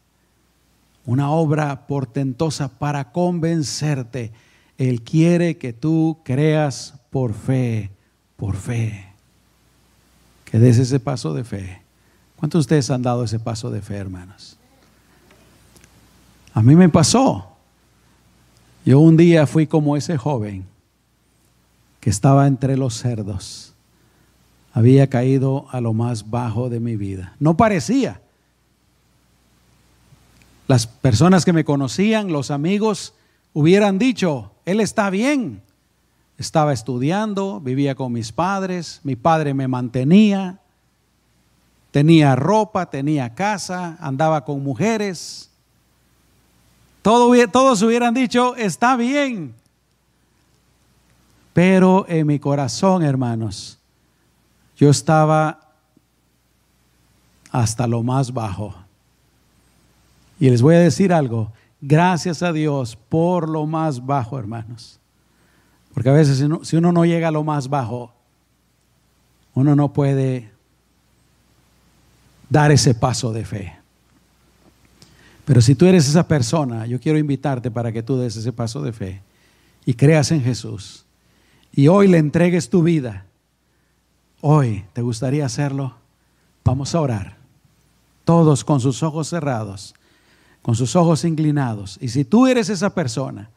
[1.07, 4.32] una obra portentosa para convencerte.
[4.76, 7.90] Él quiere que tú creas por fe,
[8.39, 9.05] por fe.
[10.45, 11.82] Que des ese paso de fe.
[12.36, 14.57] ¿Cuántos de ustedes han dado ese paso de fe, hermanos?
[16.55, 17.57] A mí me pasó.
[18.86, 20.64] Yo un día fui como ese joven
[22.01, 23.74] que estaba entre los cerdos.
[24.72, 27.34] Había caído a lo más bajo de mi vida.
[27.41, 28.22] No parecía.
[30.68, 33.14] Las personas que me conocían, los amigos,
[33.53, 35.61] hubieran dicho, él está bien.
[36.39, 40.61] Estaba estudiando, vivía con mis padres, mi padre me mantenía,
[41.91, 45.51] tenía ropa, tenía casa, andaba con mujeres.
[47.03, 49.55] todos hubieran dicho, está bien.
[51.53, 53.78] Pero en mi corazón, hermanos,
[54.76, 55.59] yo estaba
[57.51, 58.74] hasta lo más bajo.
[60.39, 65.01] Y les voy a decir algo, gracias a Dios por lo más bajo, hermanos.
[65.99, 68.12] Porque a veces si uno, no llega a lo más bajo,
[69.55, 70.49] uno no puede
[72.49, 73.74] dar ese paso de fe.
[75.44, 78.80] Pero si tú eres esa persona, yo quiero invitarte para que tú des ese paso
[78.80, 79.22] de fe
[79.84, 81.05] y creas en Jesús.
[81.72, 83.26] Y hoy le entregues tu vida.
[84.40, 85.96] Hoy, ¿te gustaría hacerlo?
[86.64, 87.38] Vamos a orar.
[88.24, 89.96] Todos con sus ojos cerrados
[90.62, 91.99] con sus ojos inclinados.
[92.01, 93.51] Y si tú eres esa persona,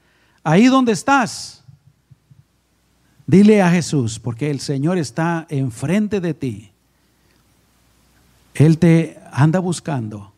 [0.43, 1.61] ahí donde estás,
[3.28, 6.72] dile a Jesús, porque el Señor está enfrente de ti.
[8.53, 10.34] Él te anda buscando.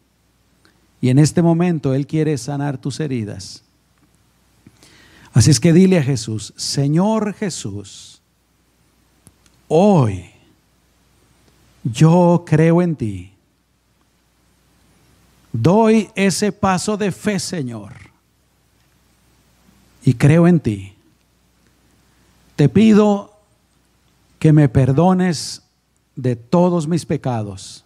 [1.01, 3.63] Y en este momento Él quiere sanar tus heridas.
[5.33, 8.21] Así es que dile a Jesús, Señor Jesús,
[9.67, 10.29] hoy
[11.83, 13.33] yo creo en ti
[15.53, 17.93] Doy ese paso de fe, Señor,
[20.03, 20.92] y creo en ti.
[22.55, 23.39] Te pido
[24.39, 25.63] que me perdones
[26.15, 27.83] de todos mis pecados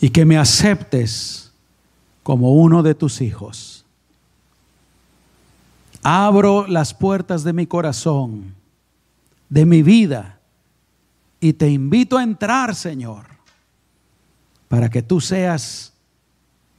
[0.00, 1.52] y que me aceptes
[2.22, 3.84] como uno de tus hijos.
[6.02, 8.54] Abro las puertas de mi corazón,
[9.48, 10.40] de mi vida,
[11.40, 13.26] y te invito a entrar, Señor,
[14.68, 15.92] para que tú seas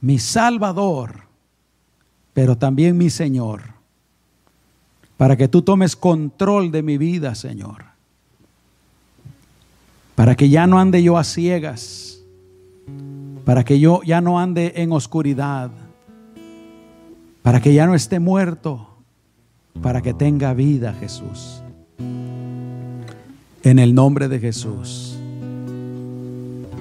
[0.00, 1.22] mi Salvador,
[2.32, 3.75] pero también mi Señor,
[5.16, 7.84] para que tú tomes control de mi vida, Señor,
[10.14, 12.20] para que ya no ande yo a ciegas,
[13.44, 15.70] para que yo ya no ande en oscuridad,
[17.42, 18.88] para que ya no esté muerto,
[19.82, 21.62] para que tenga vida, Jesús.
[23.62, 25.18] En el nombre de Jesús.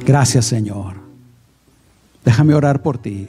[0.05, 0.97] Gracias, Señor.
[2.23, 3.27] Déjame orar por ti.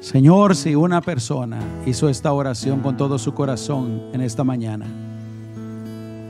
[0.00, 4.86] Señor, si una persona hizo esta oración con todo su corazón en esta mañana,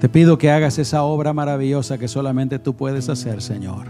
[0.00, 3.86] te pido que hagas esa obra maravillosa que solamente tú puedes hacer, Señor.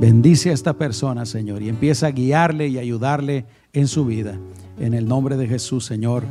[0.00, 4.38] Bendice a esta persona, Señor, y empieza a guiarle y ayudarle en su vida.
[4.78, 6.24] En el nombre de Jesús, Señor,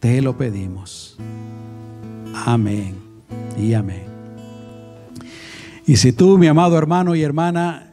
[0.00, 1.16] te lo pedimos.
[2.34, 2.94] Amén
[3.58, 4.04] y amén.
[5.86, 7.92] Y si tú, mi amado hermano y hermana,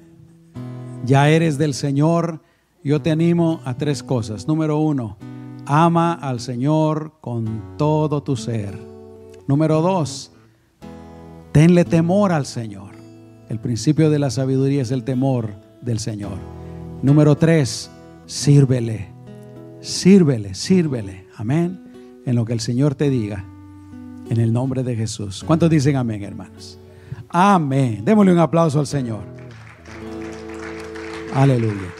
[1.06, 2.42] ya eres del Señor,
[2.88, 4.48] yo te animo a tres cosas.
[4.48, 5.18] Número uno,
[5.66, 8.80] ama al Señor con todo tu ser.
[9.46, 10.32] Número dos,
[11.52, 12.96] tenle temor al Señor.
[13.50, 16.38] El principio de la sabiduría es el temor del Señor.
[17.02, 17.92] Número tres,
[18.26, 19.10] sírvele,
[19.82, 21.28] sírvele, sírvele.
[21.36, 22.22] Amén.
[22.26, 23.44] En lo que el Señor te diga.
[24.30, 25.44] En el nombre de Jesús.
[25.46, 26.80] ¿Cuántos dicen amén, hermanos?
[27.28, 28.06] Amén.
[28.06, 29.24] Démosle un aplauso al Señor.
[31.34, 31.97] Aleluya.